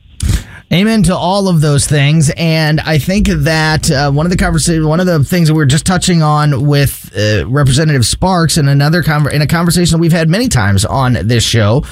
[0.73, 4.87] Amen to all of those things, and I think that uh, one of the conversation,
[4.87, 8.69] one of the things that we are just touching on with uh, Representative Sparks, and
[8.69, 11.83] another in a conversation we've had many times on this show,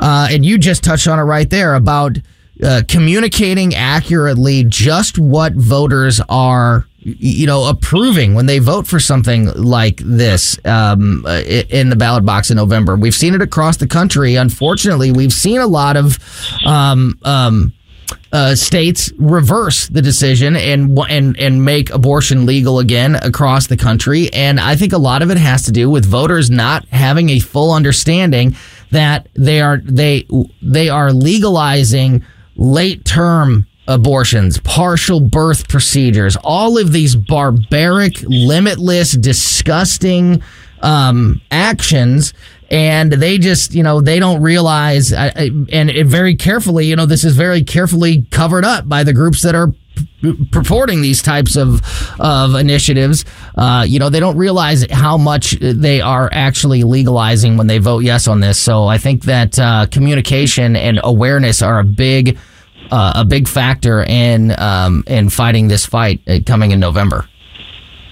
[0.00, 2.18] uh, and you just touched on it right there about
[2.62, 9.46] uh, communicating accurately just what voters are you know approving when they vote for something
[9.52, 12.96] like this um, in the ballot box in November.
[12.96, 14.34] We've seen it across the country.
[14.34, 16.18] Unfortunately, we've seen a lot of
[16.66, 17.72] um, um,
[18.32, 24.32] uh, states reverse the decision and and and make abortion legal again across the country.
[24.32, 27.38] And I think a lot of it has to do with voters not having a
[27.38, 28.56] full understanding
[28.90, 30.26] that they are they
[30.60, 32.24] they are legalizing
[32.56, 40.42] late term abortions, partial birth procedures, all of these barbaric, limitless, disgusting
[40.82, 42.34] um, actions.
[42.68, 47.36] And they just, you know, they don't realize, and very carefully, you know, this is
[47.36, 49.72] very carefully covered up by the groups that are
[50.50, 51.82] purporting these types of
[52.20, 53.24] of initiatives,
[53.56, 58.00] uh, you know, they don't realize how much they are actually legalizing when they vote
[58.00, 58.58] yes on this.
[58.60, 62.38] So I think that uh, communication and awareness are a big
[62.90, 67.28] uh, a big factor in um, in fighting this fight uh, coming in November.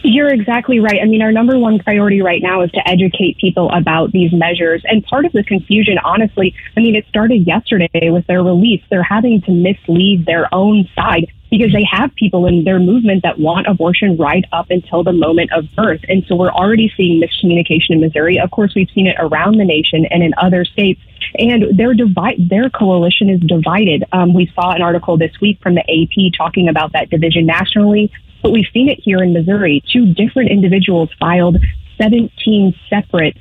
[0.07, 1.01] You're exactly right.
[1.03, 4.83] I mean, our number one priority right now is to educate people about these measures.
[4.85, 8.83] And part of the confusion, honestly, I mean, it started yesterday with their release.
[8.91, 13.39] They're having to mislead their own side because they have people in their movement that
[13.39, 16.01] want abortion right up until the moment of birth.
[16.07, 18.39] And so we're already seeing miscommunication in Missouri.
[18.39, 21.01] Of course, we've seen it around the nation and in other states.
[21.39, 24.05] And their divide, their coalition is divided.
[24.13, 28.13] Um, we saw an article this week from the AP talking about that division nationally.
[28.45, 29.83] But we've seen it here in Missouri.
[29.91, 31.57] Two different individuals filed
[31.97, 33.39] 17 separate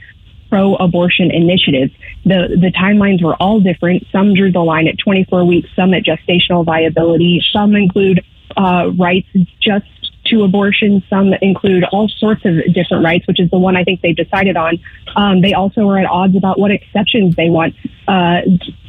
[0.50, 1.92] pro abortion initiatives.
[2.24, 4.06] The, the timelines were all different.
[4.14, 8.24] Some drew the line at 24 weeks, some at gestational viability, some include
[8.56, 9.28] uh, rights
[9.60, 9.86] just
[10.28, 11.04] to abortion.
[11.10, 14.56] Some include all sorts of different rights, which is the one I think they've decided
[14.56, 14.80] on.
[15.18, 17.76] Um, they also are at odds about what exceptions they want
[18.08, 18.40] uh,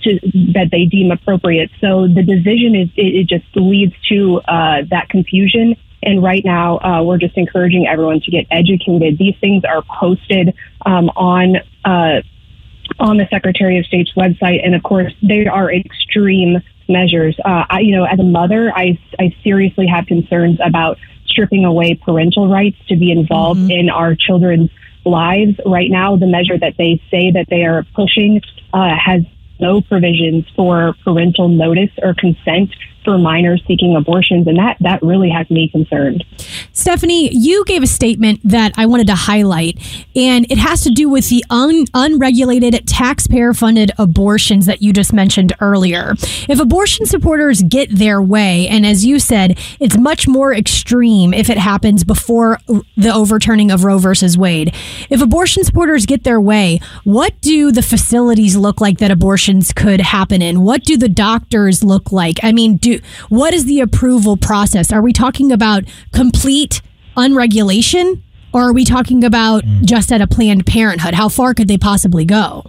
[0.05, 0.21] to,
[0.55, 1.73] that they deem appropriate.
[1.81, 5.75] So the division is it, it just leads to uh, that confusion
[6.05, 9.19] and right now, uh, we're just encouraging everyone to get educated.
[9.19, 12.23] These things are posted um, on uh,
[12.99, 17.37] on the Secretary of State's website, and of course, they are extreme measures.
[17.45, 21.95] Uh, I, you know, as a mother, I I seriously have concerns about stripping away
[21.95, 23.71] parental rights to be involved mm-hmm.
[23.71, 24.71] in our children's
[25.05, 25.59] lives.
[25.67, 28.41] Right now, the measure that they say that they are pushing
[28.73, 29.23] uh, has
[29.59, 32.71] no provisions for parental notice or consent
[33.05, 36.25] for minors seeking abortions, and that that really has me concerned.
[36.73, 39.79] Stephanie, you gave a statement that I wanted to highlight,
[40.17, 45.53] and it has to do with the un- unregulated taxpayer-funded abortions that you just mentioned
[45.61, 46.15] earlier.
[46.49, 51.51] If abortion supporters get their way, and as you said, it's much more extreme if
[51.51, 52.59] it happens before
[52.97, 54.75] the overturning of Roe versus Wade.
[55.11, 59.11] If abortion supporters get their way, what do the facilities look like that
[59.45, 60.63] abortions could happen in?
[60.63, 62.41] What do the doctors look like?
[62.43, 64.91] I mean, do what is the approval process?
[64.91, 66.81] Are we talking about complete
[67.17, 68.23] unregulation
[68.55, 69.85] or are we talking about mm.
[69.85, 71.13] just at a Planned Parenthood?
[71.13, 72.65] How far could they possibly go?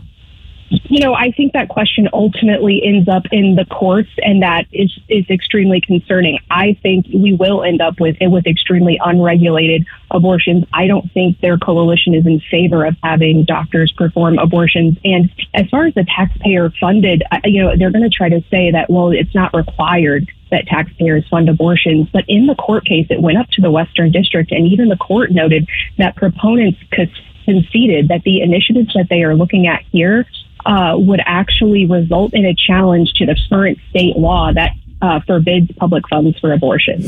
[0.70, 4.92] You know, I think that question ultimately ends up in the courts, and that is
[5.08, 6.40] is extremely concerning.
[6.50, 10.66] I think we will end up with with extremely unregulated abortions.
[10.74, 14.98] I don't think their coalition is in favor of having doctors perform abortions.
[15.04, 18.72] And as far as the taxpayer funded, you know, they're going to try to say
[18.72, 22.10] that well, it's not required that taxpayers fund abortions.
[22.12, 24.98] But in the court case, it went up to the Western District, and even the
[24.98, 25.68] court noted
[26.00, 26.80] that proponents
[27.46, 30.26] conceded that the initiatives that they are looking at here
[30.66, 35.72] uh, would actually result in a challenge to the current state law that uh, forbids
[35.78, 37.04] public funds for abortion.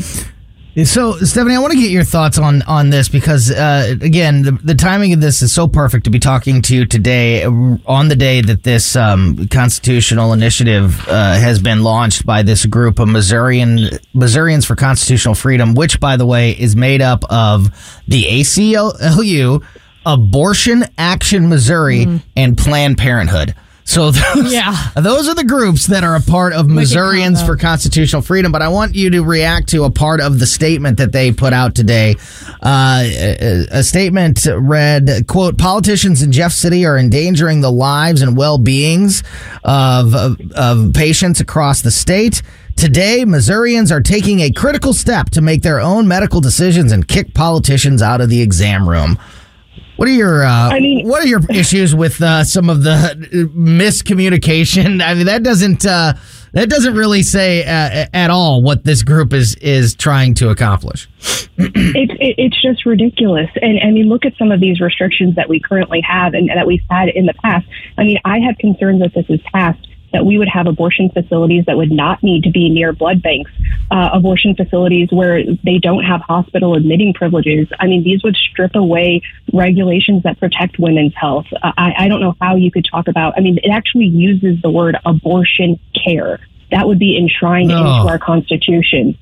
[0.83, 4.51] So, Stephanie, I want to get your thoughts on on this because, uh, again, the,
[4.51, 8.15] the, timing of this is so perfect to be talking to you today on the
[8.15, 13.89] day that this um, constitutional initiative uh, has been launched by this group of Missourian
[14.13, 17.71] Missourians for Constitutional Freedom, which, by the way, is made up of
[18.07, 19.63] the ACLU,
[20.07, 22.21] Abortion Action Missouri, mm.
[22.37, 23.53] and Planned Parenthood.
[23.83, 24.91] So those, yeah.
[24.95, 28.51] those are the groups that are a part of Missourians for Constitutional Freedom.
[28.51, 31.53] But I want you to react to a part of the statement that they put
[31.53, 32.15] out today.
[32.61, 38.35] Uh, a, a statement read, quote, politicians in Jeff City are endangering the lives and
[38.35, 39.23] well-beings
[39.63, 42.41] of, of, of patients across the state.
[42.75, 47.33] Today, Missourians are taking a critical step to make their own medical decisions and kick
[47.33, 49.17] politicians out of the exam room.
[49.97, 53.49] What are your uh, I mean, what are your issues with uh, some of the
[53.55, 55.01] miscommunication?
[55.03, 56.13] I mean, that doesn't uh,
[56.53, 61.09] that doesn't really say uh, at all what this group is is trying to accomplish.
[61.57, 63.49] it's it, it's just ridiculous.
[63.59, 66.67] And I mean, look at some of these restrictions that we currently have and that
[66.67, 67.67] we've had in the past.
[67.97, 71.65] I mean, I have concerns that this is passed that we would have abortion facilities
[71.65, 73.51] that would not need to be near blood banks,
[73.91, 77.67] uh, abortion facilities where they don't have hospital admitting privileges.
[77.79, 79.21] I mean, these would strip away
[79.53, 81.45] regulations that protect women's health.
[81.61, 84.61] Uh, I, I don't know how you could talk about, I mean, it actually uses
[84.61, 86.39] the word abortion care.
[86.71, 87.77] That would be enshrined Oh.
[87.77, 89.17] into our Constitution.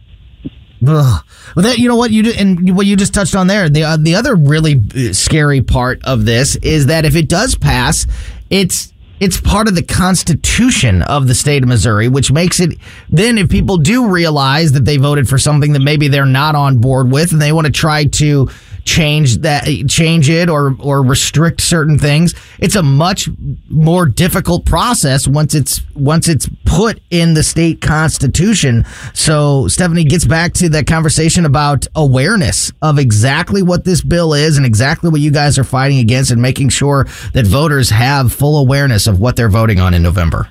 [0.88, 1.24] Ugh.
[1.56, 3.70] Well, that you know what you do, and what you just touched on there.
[3.70, 4.82] The uh, the other really
[5.14, 8.06] scary part of this is that if it does pass,
[8.50, 12.78] it's it's part of the Constitution of the state of Missouri, which makes it
[13.10, 16.80] then if people do realize that they voted for something that maybe they're not on
[16.80, 18.50] board with, and they want to try to
[18.86, 23.28] change that change it or or restrict certain things it's a much
[23.68, 28.86] more difficult process once it's once it's put in the state constitution.
[29.14, 34.58] So stephanie gets back to that conversation about awareness of exactly what this bill is
[34.58, 38.58] and exactly what you guys are fighting against and making sure that voters have full
[38.58, 40.50] awareness of what they're voting on in november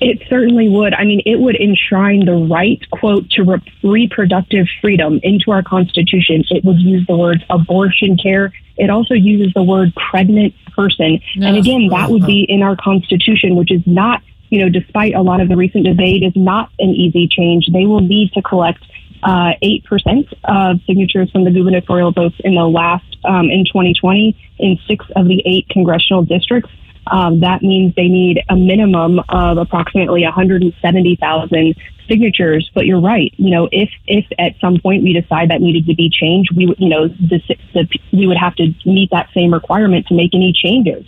[0.00, 0.94] It certainly would.
[0.94, 6.44] I mean, it would enshrine the right, quote, to re- reproductive freedom into our Constitution.
[6.50, 8.52] It would use the words abortion care.
[8.76, 11.20] It also uses the word pregnant person.
[11.34, 15.22] And again, that would be in our Constitution, which is not, you know, despite a
[15.22, 17.66] lot of the recent debate, is not an easy change.
[17.72, 18.84] They will need to collect
[19.24, 24.78] uh, 8% of signatures from the gubernatorial votes in the last, um, in 2020, in
[24.86, 26.70] six of the eight congressional districts.
[27.10, 31.74] Um, that means they need a minimum of approximately 170,000
[32.08, 32.70] signatures.
[32.74, 33.32] But you're right.
[33.36, 36.66] You know, if if at some point we decide that needed to be changed, we
[36.66, 37.40] would, you know, the,
[37.74, 41.06] the, we would have to meet that same requirement to make any changes.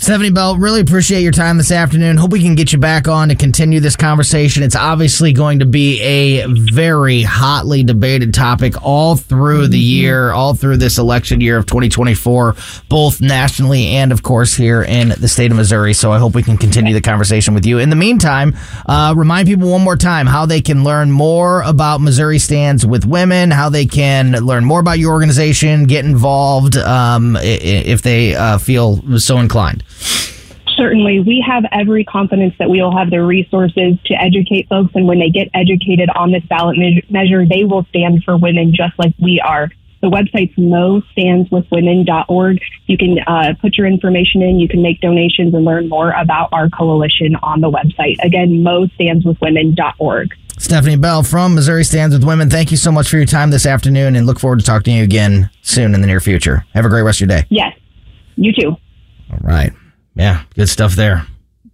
[0.00, 2.16] Stephanie Bell, really appreciate your time this afternoon.
[2.16, 4.62] Hope we can get you back on to continue this conversation.
[4.62, 10.54] It's obviously going to be a very hotly debated topic all through the year, all
[10.54, 12.56] through this election year of 2024,
[12.88, 15.92] both nationally and, of course, here in the state of Missouri.
[15.92, 17.78] So I hope we can continue the conversation with you.
[17.78, 22.00] In the meantime, uh, remind people one more time how they can learn more about
[22.00, 27.36] Missouri Stands with Women, how they can learn more about your organization, get involved um,
[27.42, 29.84] if they uh, feel so inclined.
[30.76, 35.06] Certainly, we have every confidence that we will have the resources to educate folks, and
[35.06, 38.98] when they get educated on this ballot me- measure, they will stand for women just
[38.98, 39.68] like we are.
[40.00, 42.60] The website's mostandswithwomen.org.
[42.86, 46.48] You can uh, put your information in, you can make donations, and learn more about
[46.52, 48.16] our coalition on the website.
[48.22, 50.34] Again, mostandswithwomen.org.
[50.56, 53.66] Stephanie Bell from Missouri Stands with Women, thank you so much for your time this
[53.66, 56.64] afternoon and look forward to talking to you again soon in the near future.
[56.74, 57.46] Have a great rest of your day.
[57.50, 57.76] Yes,
[58.36, 58.76] you too.
[59.30, 59.72] All right.
[60.14, 61.26] Yeah, good stuff there.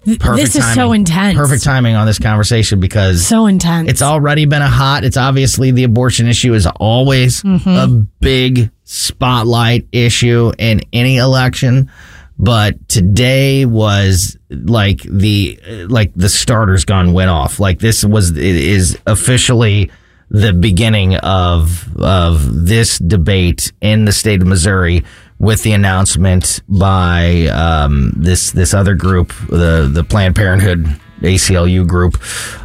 [0.05, 1.01] Perfect this is so timing.
[1.01, 1.37] intense.
[1.37, 3.89] Perfect timing on this conversation because So intense.
[3.91, 5.03] it's already been a hot.
[5.03, 7.69] It's obviously the abortion issue is always Mm-hmm.
[7.69, 7.89] a
[8.21, 11.91] big spotlight issue in any election.
[12.39, 15.59] But today was like the
[15.89, 17.59] like the starter's gun went off.
[17.59, 19.91] Like this was it is officially
[20.31, 25.03] the beginning of of this debate in the state of Missouri
[25.39, 30.87] with the announcement by um, this this other group, the the Planned Parenthood
[31.21, 32.19] ACLU group,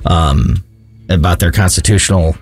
[0.06, 0.64] um,
[1.10, 2.36] about their constitutional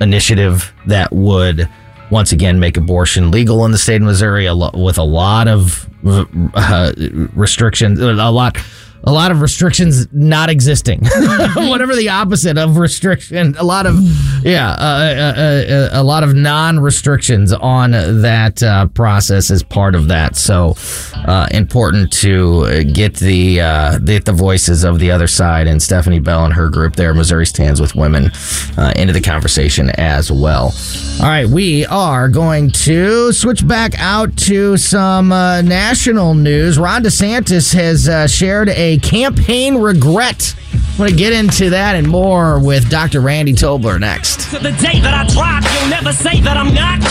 [0.00, 1.68] initiative that would
[2.10, 5.48] once again make abortion legal in the state of Missouri a lo- with a lot
[5.48, 6.92] of uh,
[7.34, 8.56] restrictions, a lot.
[9.04, 11.00] A lot of restrictions not existing,
[11.56, 13.54] whatever the opposite of restriction.
[13.58, 13.96] A lot of,
[14.44, 20.08] yeah, uh, uh, uh, a lot of non-restrictions on that uh, process as part of
[20.08, 20.36] that.
[20.36, 20.74] So
[21.14, 25.82] uh, important to uh, get the uh, get the voices of the other side and
[25.82, 28.30] Stephanie Bell and her group there, Missouri Stands with Women,
[28.76, 30.74] uh, into the conversation as well.
[31.20, 36.78] All right, we are going to switch back out to some uh, national news.
[36.78, 40.54] Ron DeSantis has uh, shared a campaign regret.
[40.72, 43.20] I'm going to get into that and more with Dr.
[43.20, 44.50] Randy Tobler next.
[44.50, 47.08] To the day that I drop, you'll never say that I'm not.